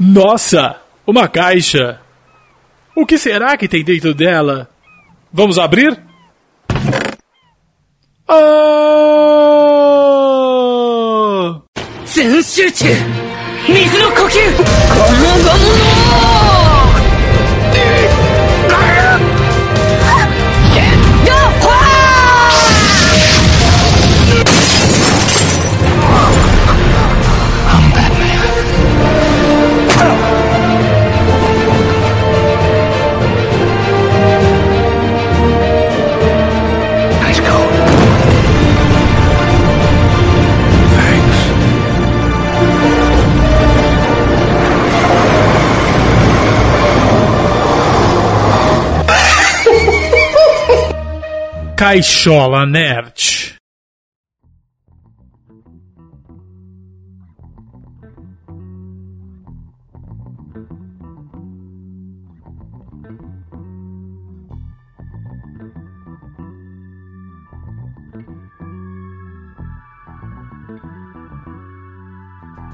[0.00, 0.76] Nossa!
[1.06, 2.00] Uma caixa!
[2.94, 4.68] O que será que tem dentro dela?
[5.32, 5.98] Vamos abrir?
[8.28, 8.76] Oh!
[12.16, 12.88] 全集中
[13.66, 16.29] 水の呼吸ゴムゴムの
[51.81, 53.30] ，Caixola Nerd.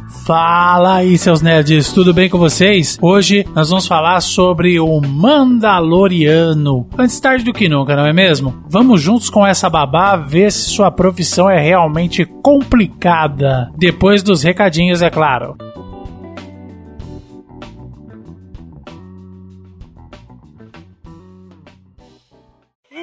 [0.09, 2.97] Fala aí, seus nerds, tudo bem com vocês?
[3.02, 6.88] Hoje nós vamos falar sobre o Mandaloriano.
[6.97, 8.64] Antes tarde do que nunca, não é mesmo?
[8.69, 13.69] Vamos juntos com essa babá ver se sua profissão é realmente complicada.
[13.77, 15.58] Depois dos recadinhos, é claro.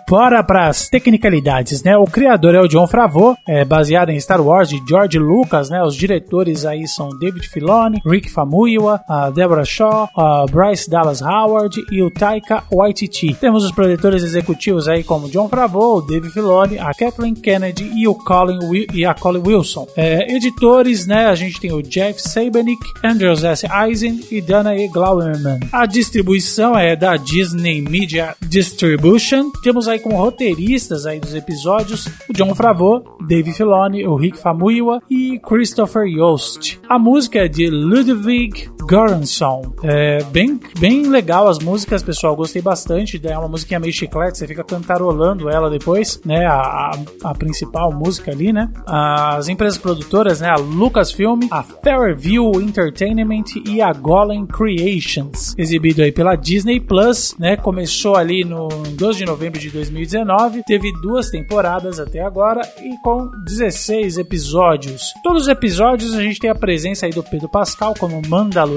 [0.09, 1.97] Bora para as tecnicalidades, né?
[1.97, 5.81] O criador é o John Favreau, é baseado em Star Wars de George Lucas, né?
[5.83, 11.81] Os diretores aí são David Filoni, Rick Famuyiwa, a Deborah Shaw, a Bryce Dallas Howard
[11.91, 13.33] e o Taika Waititi.
[13.33, 18.13] Temos os produtores executivos aí como John Favreau, David Filoni, a Kathleen Kennedy e o
[18.13, 19.87] Colin Wi- e a Colin Wilson.
[19.95, 21.25] É, editores, né?
[21.25, 23.65] A gente tem o Jeff Sabenik, Andrews S.
[23.87, 24.87] Eisen e Dana E.
[24.87, 25.59] Glauberman.
[25.71, 29.49] A distribuição é da Disney Media Distribution.
[29.63, 35.01] Temos aí como roteiristas aí dos episódios o John Favreau, Dave Filoni, o Rick Famuyiwa
[35.09, 36.79] e Christopher Yost.
[36.89, 39.73] A música é de Ludwig Göransson.
[39.83, 42.35] É bem, bem legal as músicas, pessoal.
[42.35, 43.19] Gostei bastante.
[43.25, 46.45] É uma musiquinha meio chiclete, você fica cantarolando ela depois, né?
[46.45, 46.91] A,
[47.23, 48.69] a, principal música ali, né?
[48.85, 50.49] As empresas produtoras, né?
[50.49, 55.53] A Lucasfilm, a Fairview Entertainment e a Golem Creations.
[55.57, 57.57] Exibido aí pela Disney Plus, né?
[57.57, 62.97] Começou ali no em 12 de novembro de 2019, teve duas temporadas até agora e
[63.01, 65.13] com 16 episódios.
[65.23, 68.21] Todos os episódios a gente tem a presença aí do Pedro Pascal como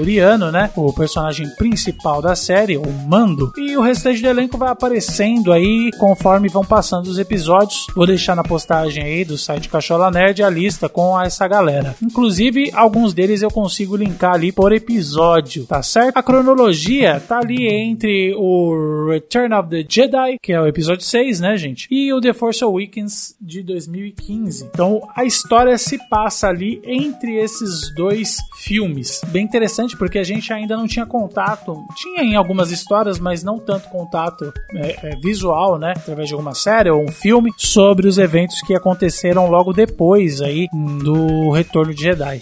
[0.07, 0.71] Né?
[0.75, 3.51] O personagem principal da série, o Mando.
[3.57, 7.87] E o restante do elenco vai aparecendo aí conforme vão passando os episódios.
[7.93, 11.95] Vou deixar na postagem aí do site Cachola Nerd a lista com essa galera.
[12.01, 16.15] Inclusive, alguns deles eu consigo linkar ali por episódio, tá certo?
[16.15, 21.41] A cronologia tá ali entre o Return of the Jedi, que é o episódio 6,
[21.41, 21.87] né, gente?
[21.91, 24.69] E o The Force Awakens de 2015.
[24.71, 29.21] Então, a história se passa ali entre esses dois filmes.
[29.27, 33.57] Bem interessante porque a gente ainda não tinha contato, tinha em algumas histórias, mas não
[33.57, 38.17] tanto contato é, é, visual, né, através de alguma série ou um filme sobre os
[38.17, 40.67] eventos que aconteceram logo depois aí
[41.03, 42.41] do Retorno de Jedi.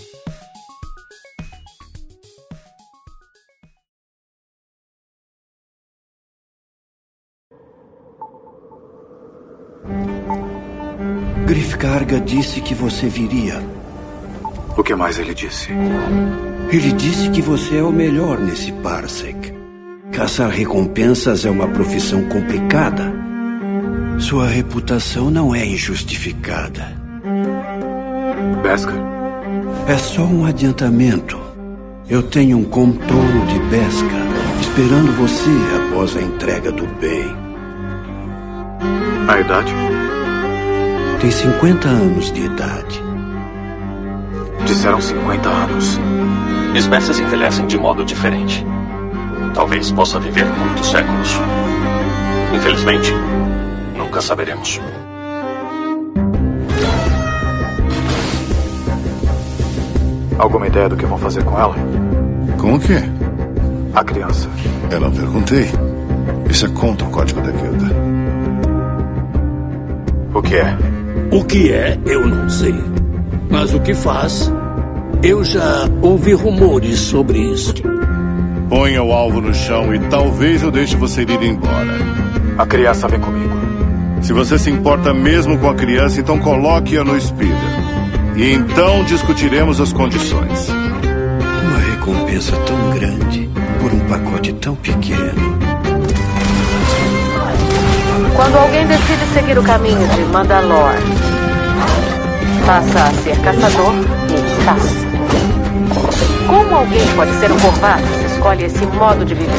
[11.45, 13.61] Griff Carga disse que você viria.
[14.77, 15.69] O que mais ele disse?
[16.69, 19.53] Ele disse que você é o melhor nesse Parsec.
[20.11, 23.13] Caçar recompensas é uma profissão complicada.
[24.19, 26.93] Sua reputação não é injustificada.
[28.61, 28.95] Beskar?
[29.87, 31.39] É só um adiantamento.
[32.09, 34.25] Eu tenho um contorno de Beskar
[34.59, 37.33] esperando você após a entrega do bem.
[39.27, 39.73] A idade?
[41.21, 43.04] Tem 50 anos de idade.
[44.65, 45.99] Disseram 50 anos.
[46.75, 48.65] Espécies envelhecem de modo diferente.
[49.53, 51.39] Talvez possa viver muitos séculos.
[52.53, 53.13] Infelizmente,
[53.95, 54.81] nunca saberemos.
[60.37, 61.75] Alguma ideia do que vão fazer com ela?
[62.59, 62.99] Com o quê?
[63.93, 64.49] A criança.
[64.91, 65.69] Eu não perguntei.
[66.49, 67.85] Isso é contra o código da guilda.
[70.33, 70.77] O que é?
[71.31, 72.75] O que é, eu não sei.
[73.49, 74.51] Mas o que faz,
[75.23, 77.73] eu já ouvi rumores sobre isso.
[78.69, 81.97] Ponha o alvo no chão e talvez eu deixe você ir embora.
[82.57, 83.53] A criança vem comigo.
[84.21, 87.55] Se você se importa mesmo com a criança, então coloque-a no speeder.
[88.35, 90.69] E então discutiremos as condições.
[90.69, 93.49] Uma recompensa tão grande
[93.79, 95.55] por um pacote tão pequeno.
[98.35, 100.97] Quando alguém decide seguir o caminho de Mandalore,
[102.65, 103.93] passa a ser caçador
[104.29, 105.05] e caça.
[106.47, 109.51] Como alguém pode ser um covarde se escolhe esse modo de viver?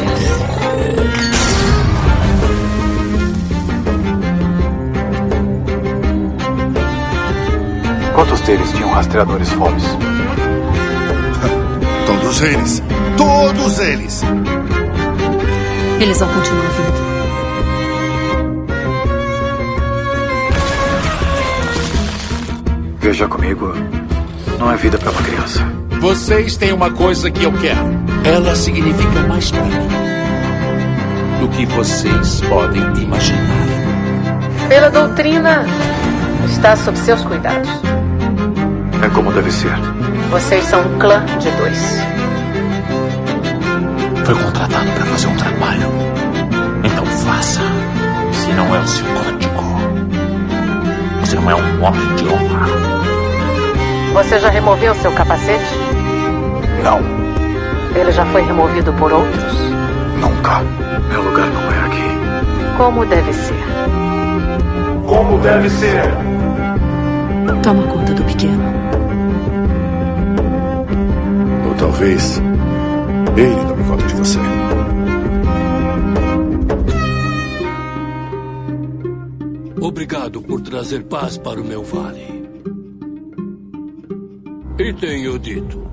[8.13, 9.83] Quantos deles tinham rastreadores fomes?
[12.05, 12.83] Todos eles.
[13.15, 14.21] Todos eles.
[15.99, 17.16] Eles vão continuar vindo.
[23.07, 23.73] Veja comigo.
[24.59, 25.63] Não é vida para uma criança.
[26.01, 27.79] Vocês têm uma coisa que eu quero.
[28.25, 29.87] Ela significa mais para mim
[31.39, 33.65] do que vocês podem imaginar.
[34.67, 35.65] Pela doutrina,
[36.49, 37.69] está sob seus cuidados.
[39.01, 39.71] É como deve ser.
[40.29, 42.01] Vocês são um clã de dois.
[44.25, 45.87] Foi contratado para fazer um trabalho.
[46.83, 47.61] Então faça.
[48.33, 49.63] Se não é o seu código.
[51.21, 52.96] Você não é um homem de honra.
[54.13, 55.75] Você já removeu seu capacete?
[56.83, 56.99] Não,
[57.95, 59.43] Ele já foi removido por outros?
[60.19, 60.61] nunca.
[61.09, 62.77] Meu lugar não é aqui.
[62.77, 63.55] Como deve ser.
[65.07, 66.01] Como deve ser?
[67.63, 68.63] Toma conta do pequeno.
[71.67, 72.41] Ou talvez
[73.35, 74.39] ele tome conta de você.
[79.81, 82.36] Obrigado por trazer paz para o meu vale.
[84.87, 85.83] E tenho dito.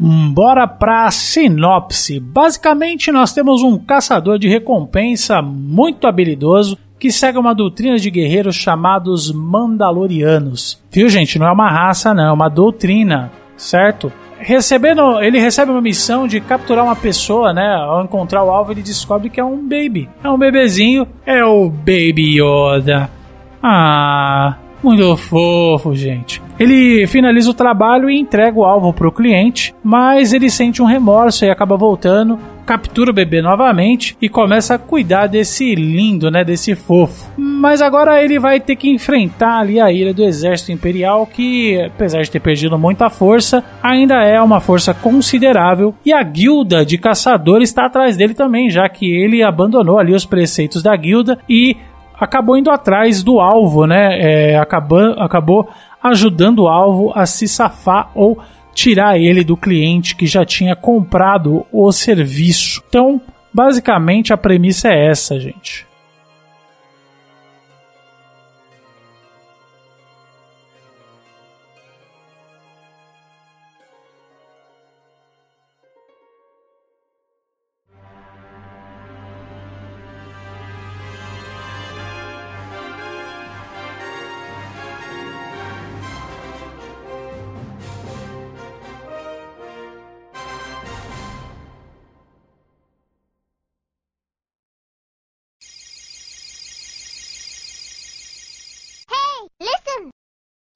[0.00, 2.18] Hum, Bora pra sinopse.
[2.18, 8.56] Basicamente, nós temos um caçador de recompensa muito habilidoso que segue uma doutrina de guerreiros
[8.56, 10.82] chamados Mandalorianos.
[10.90, 11.38] Viu, gente?
[11.38, 14.12] Não é uma raça, não, é uma doutrina, certo?
[14.38, 17.74] Recebendo, ele recebe uma missão de capturar uma pessoa, né?
[17.76, 20.08] Ao encontrar o alvo, ele descobre que é um baby.
[20.22, 21.06] É um bebezinho.
[21.24, 23.08] É o Baby Yoda.
[23.62, 26.42] Ah, muito fofo, gente.
[26.58, 31.44] Ele finaliza o trabalho e entrega o alvo pro cliente, mas ele sente um remorso
[31.44, 36.76] e acaba voltando, captura o bebê novamente e começa a cuidar desse lindo, né, desse
[36.76, 37.28] fofo.
[37.36, 42.22] Mas agora ele vai ter que enfrentar ali a ira do exército imperial que, apesar
[42.22, 47.70] de ter perdido muita força, ainda é uma força considerável e a guilda de caçadores
[47.70, 51.76] está atrás dele também, já que ele abandonou ali os preceitos da guilda e
[52.24, 54.18] acabou indo atrás do alvo, né?
[54.20, 55.68] É, acabou, acabou
[56.02, 58.38] ajudando o alvo a se safar ou
[58.74, 62.82] tirar ele do cliente que já tinha comprado o serviço.
[62.88, 63.20] Então,
[63.52, 65.86] basicamente a premissa é essa, gente.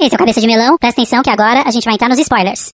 [0.01, 2.21] Esse é o Cabeça de Melão, presta atenção que agora a gente vai entrar nos
[2.21, 2.71] spoilers.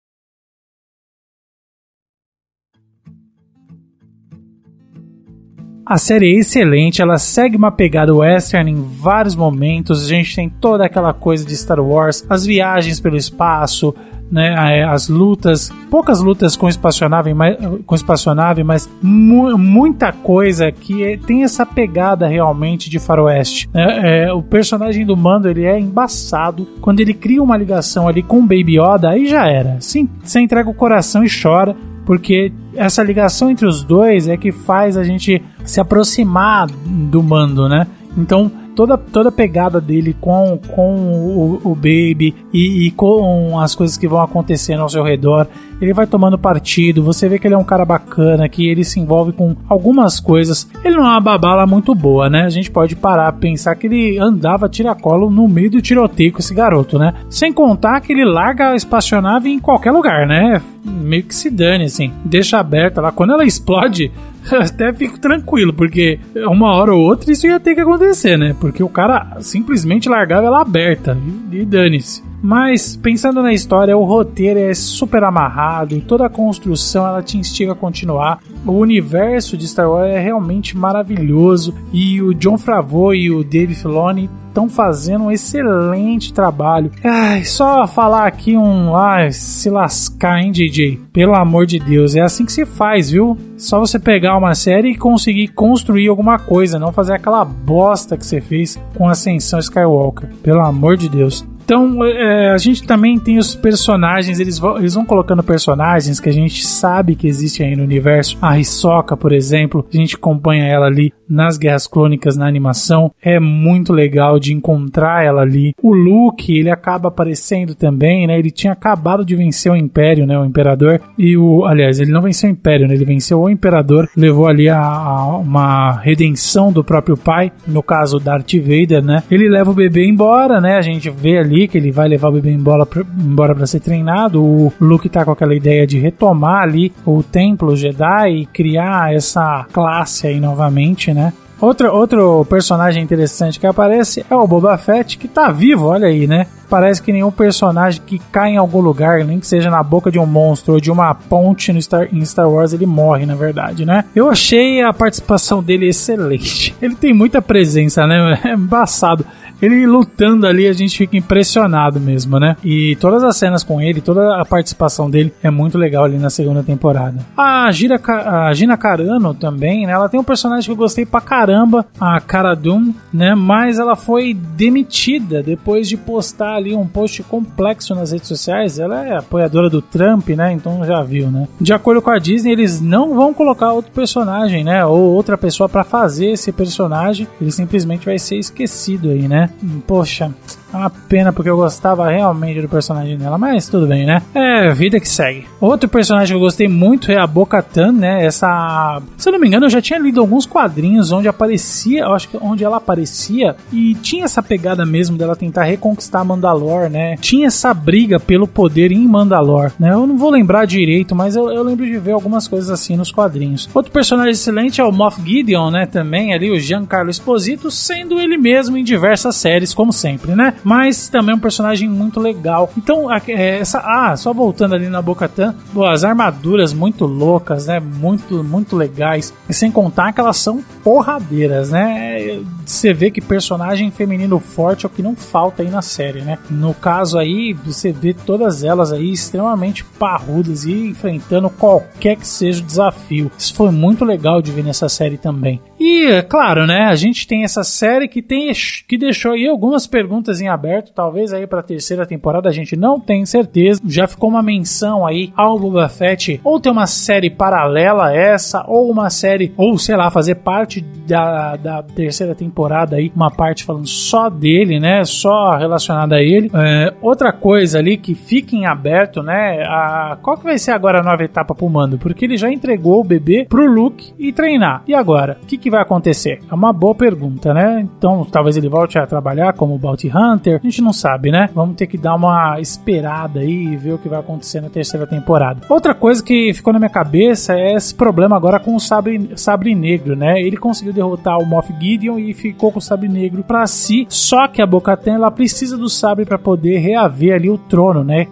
[5.86, 10.04] A série é excelente, ela segue uma pegada western em vários momentos.
[10.04, 13.94] A gente tem toda aquela coisa de Star Wars, as viagens pelo espaço,
[14.34, 14.82] né?
[14.82, 21.16] As lutas, poucas lutas com espaçonave, mas, com espaçonave, mas mu muita coisa que é,
[21.16, 23.70] tem essa pegada realmente de faroeste.
[23.72, 28.24] É, é, o personagem do Mando ele é embaçado quando ele cria uma ligação ali
[28.24, 29.76] com o Baby Yoda, aí já era.
[29.78, 34.50] Sim, você entrega o coração e chora porque essa ligação entre os dois é que
[34.50, 37.86] faz a gente se aproximar do mando, né?
[38.18, 43.74] Então, toda, toda a pegada dele com, com o, o Baby e, e, com as
[43.74, 45.46] coisas que vão acontecendo ao seu redor,
[45.80, 47.02] ele vai tomando partido.
[47.02, 50.68] Você vê que ele é um cara bacana, que ele se envolve com algumas coisas.
[50.84, 52.42] Ele não é uma babala muito boa, né?
[52.42, 56.54] A gente pode parar pensar que ele andava tiracolo no meio do tiroteio com esse
[56.54, 57.14] garoto, né?
[57.28, 60.60] Sem contar que ele larga a espaçonave em qualquer lugar, né?
[60.84, 62.12] Meio que se dane, assim.
[62.24, 63.10] Deixa aberta lá.
[63.10, 64.10] Quando ela explode,
[64.52, 68.54] até fico tranquilo, porque uma hora ou outra isso ia ter que acontecer, né?
[68.60, 71.16] Porque o cara simplesmente largava ela aberta
[71.50, 72.33] e, e dane-se.
[72.44, 77.72] Mas pensando na história, o roteiro é super amarrado, toda a construção ela te instiga
[77.72, 78.38] a continuar.
[78.66, 83.74] O universo de Star Wars é realmente maravilhoso e o John Favreau e o Dave
[83.74, 86.90] Filoni estão fazendo um excelente trabalho.
[87.02, 88.94] Ai, só falar aqui um.
[88.94, 91.00] Ai, se lascar, hein, DJ?
[91.14, 93.38] Pelo amor de Deus, é assim que se faz, viu?
[93.56, 98.26] Só você pegar uma série e conseguir construir alguma coisa, não fazer aquela bosta que
[98.26, 100.28] você fez com Ascensão Skywalker.
[100.42, 101.42] Pelo amor de Deus.
[101.64, 106.28] Então, é, a gente também tem os personagens, eles vão, eles vão colocando personagens que
[106.28, 108.36] a gente sabe que existem aí no universo.
[108.42, 113.12] A Hisoka, por exemplo, a gente acompanha ela ali nas Guerras Clônicas na animação.
[113.22, 115.74] É muito legal de encontrar ela ali.
[115.82, 118.38] O Luke, ele acaba aparecendo também, né?
[118.38, 120.38] Ele tinha acabado de vencer o Império, né?
[120.38, 121.00] O Imperador.
[121.18, 121.64] E o.
[121.64, 122.94] Aliás, ele não venceu o Império, né?
[122.94, 124.08] Ele venceu o Imperador.
[124.16, 127.52] Levou ali a, a uma redenção do próprio pai.
[127.66, 129.22] No caso, Darth Vader, né?
[129.30, 130.76] Ele leva o bebê embora, né?
[130.76, 133.80] A gente vê ali que ele vai levar o bebê embora pra, embora para ser
[133.80, 134.42] treinado.
[134.42, 139.66] O Luke tá com aquela ideia de retomar ali o templo Jedi e criar essa
[139.72, 141.23] classe aí novamente, né?
[141.60, 146.26] Outro, outro personagem interessante que aparece é o Boba Fett, que tá vivo, olha aí,
[146.26, 146.46] né?
[146.68, 150.18] Parece que nenhum personagem que cai em algum lugar, nem que seja na boca de
[150.18, 153.84] um monstro ou de uma ponte no Star, em Star Wars, ele morre, na verdade,
[153.84, 154.04] né?
[154.14, 156.74] Eu achei a participação dele excelente.
[156.82, 158.40] Ele tem muita presença, né?
[158.44, 159.24] É embaçado
[159.64, 162.56] ele lutando ali, a gente fica impressionado mesmo, né?
[162.64, 166.30] E todas as cenas com ele, toda a participação dele é muito legal ali na
[166.30, 167.18] segunda temporada.
[167.36, 169.92] A, Gira, a Gina Carano também, né?
[169.92, 173.34] Ela tem um personagem que eu gostei pra caramba, a Cara Doom, né?
[173.34, 178.78] Mas ela foi demitida depois de postar ali um post complexo nas redes sociais.
[178.78, 180.52] Ela é apoiadora do Trump, né?
[180.52, 181.48] Então já viu, né?
[181.60, 184.84] De acordo com a Disney, eles não vão colocar outro personagem, né?
[184.84, 187.26] Ou outra pessoa para fazer esse personagem.
[187.40, 189.50] Ele simplesmente vai ser esquecido aí, né?
[189.86, 190.34] Poxa,
[190.74, 194.22] é uma pena porque eu gostava realmente do personagem dela, mas tudo bem, né?
[194.34, 195.46] É vida que segue.
[195.60, 198.26] Outro personagem que eu gostei muito é a Bo-Katan, né?
[198.26, 202.12] Essa, se eu não me engano, eu já tinha lido alguns quadrinhos onde aparecia, eu
[202.12, 207.16] acho que onde ela aparecia e tinha essa pegada mesmo dela tentar reconquistar Mandalor, né?
[207.20, 209.92] Tinha essa briga pelo poder em Mandalor, né?
[209.92, 213.12] Eu não vou lembrar direito, mas eu, eu lembro de ver algumas coisas assim nos
[213.12, 213.68] quadrinhos.
[213.72, 215.86] Outro personagem excelente é o Moff Gideon, né?
[215.86, 220.54] Também ali o Giancarlo Esposito, sendo ele mesmo em diversas séries, como sempre, né?
[220.64, 222.70] Mas também um personagem muito legal.
[222.76, 223.78] Então, é, essa.
[223.78, 225.54] Ah, só voltando ali na Bocatan,
[225.92, 227.78] as armaduras muito loucas, né?
[227.78, 229.32] Muito, muito legais.
[229.48, 232.40] E sem contar que elas são porradeiras, né?
[232.64, 236.38] Você vê que personagem feminino forte é o que não falta aí na série, né?
[236.50, 242.62] No caso aí, você vê todas elas aí extremamente parrudas e enfrentando qualquer que seja
[242.62, 243.30] o desafio.
[243.36, 245.60] Isso foi muito legal de ver nessa série também.
[245.94, 246.86] E, é claro, né?
[246.86, 248.50] A gente tem essa série que tem
[248.88, 252.76] que deixou aí algumas perguntas em aberto, talvez aí para a terceira temporada a gente
[252.76, 253.80] não tem certeza.
[253.86, 258.64] Já ficou uma menção aí ao Boba Fett ou ter uma série paralela a essa
[258.66, 263.64] ou uma série ou sei lá fazer parte da, da terceira temporada aí, uma parte
[263.64, 265.04] falando só dele, né?
[265.04, 266.50] Só relacionada a ele.
[266.52, 269.62] É, outra coisa ali que fica em aberto, né?
[269.66, 271.98] A, qual que vai ser agora a nova etapa pro Mando?
[271.98, 274.82] Porque ele já entregou o bebê pro Luke e treinar.
[274.86, 275.38] E agora?
[275.42, 276.40] O que, que vai acontecer?
[276.50, 277.80] É uma boa pergunta, né?
[277.80, 280.60] Então talvez ele volte a trabalhar como Bounty Hunter.
[280.62, 281.48] A gente não sabe, né?
[281.54, 285.06] Vamos ter que dar uma esperada aí e ver o que vai acontecer na terceira
[285.06, 285.60] temporada.
[285.68, 289.74] Outra coisa que ficou na minha cabeça é esse problema agora com o Sabre, Sabre
[289.74, 290.40] Negro, né?
[290.40, 294.06] Ele conseguiu derrotar o Moff Gideon e ficou com o Sabre Negro para si.
[294.08, 298.26] Só que a Bo-Katan ela precisa do Sabre para poder reaver ali o trono, né?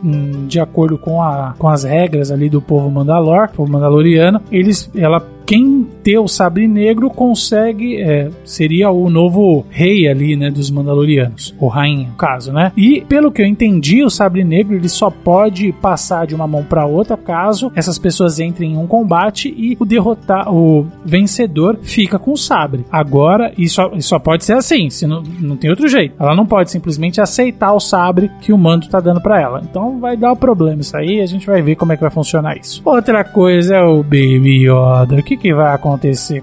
[0.47, 5.21] De acordo com, a, com as regras ali do povo Mandalor, povo Mandaloriano, eles, ela
[5.45, 11.55] quem ter o sabre negro consegue é, seria o novo rei ali, né, dos Mandalorianos,
[11.59, 12.73] o rainha, no caso, né?
[12.77, 16.65] E pelo que eu entendi, o sabre negro ele só pode passar de uma mão
[16.65, 22.19] para outra caso essas pessoas entrem em um combate e o derrotar o vencedor fica
[22.19, 22.85] com o sabre.
[22.91, 26.15] Agora, isso, isso só pode ser assim, se não, não tem outro jeito.
[26.19, 29.63] Ela não pode simplesmente aceitar o sabre que o mando tá dando para ela.
[29.63, 32.11] Então vai dar um problema isso aí, a gente vai ver como é que vai
[32.11, 32.83] funcionar isso.
[32.85, 35.17] Outra coisa é o Baby Yoda.
[35.17, 35.92] O que, que vai acontecer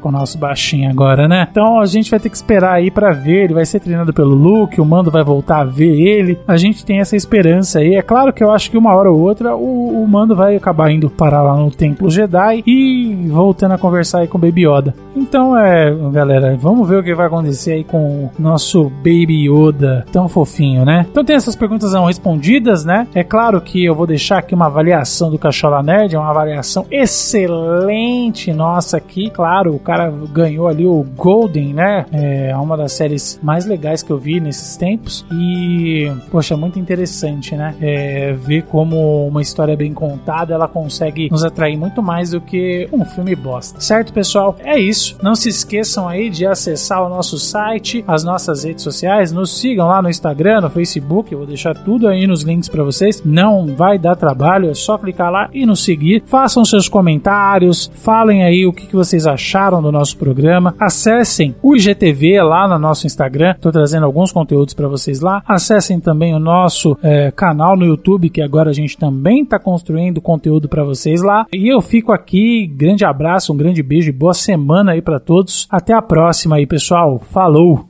[0.02, 1.48] com o nosso baixinho agora, né?
[1.50, 3.46] Então a gente vai ter que esperar aí para ver.
[3.46, 6.40] Ele vai ser treinado pelo Luke, o mando vai voltar a ver ele.
[6.48, 7.96] A gente tem essa esperança aí.
[7.96, 10.92] É claro que eu acho que uma hora ou outra o, o mando vai acabar
[10.92, 14.94] indo parar lá no Templo Jedi e voltando a conversar aí com o Baby Yoda.
[15.16, 20.06] Então é, galera, vamos ver o que vai acontecer aí com o nosso Baby Yoda
[20.12, 21.06] tão fofinho, né?
[21.10, 23.08] Então tem essas perguntas não respondidas, né?
[23.14, 26.86] É claro que eu vou deixar aqui uma avaliação do Cachola Nerd, é uma avaliação
[26.90, 29.30] excelente nossa aqui.
[29.40, 32.06] Claro, o cara ganhou ali o Golden, né?
[32.12, 35.26] É uma das séries mais legais que eu vi nesses tempos.
[35.32, 37.74] E, poxa, muito interessante, né?
[37.80, 42.90] É, ver como uma história bem contada ela consegue nos atrair muito mais do que
[42.92, 43.80] um filme bosta.
[43.80, 44.58] Certo, pessoal?
[44.60, 45.18] É isso.
[45.24, 49.32] Não se esqueçam aí de acessar o nosso site, as nossas redes sociais.
[49.32, 51.32] Nos sigam lá no Instagram, no Facebook.
[51.32, 53.24] Eu vou deixar tudo aí nos links para vocês.
[53.24, 56.24] Não vai dar trabalho, é só clicar lá e nos seguir.
[56.26, 60.76] Façam seus comentários, falem aí o que vocês acharam do nosso programa.
[60.80, 63.52] Acessem o IGTV lá no nosso Instagram.
[63.52, 65.42] Estou trazendo alguns conteúdos para vocês lá.
[65.48, 70.22] Acessem também o nosso é, canal no YouTube, que agora a gente também está construindo
[70.22, 71.46] conteúdo para vocês lá.
[71.54, 72.68] E eu fico aqui.
[72.68, 75.68] Grande abraço, um grande beijo e boa semana aí para todos.
[75.70, 77.20] Até a próxima aí, pessoal.
[77.20, 77.89] Falou!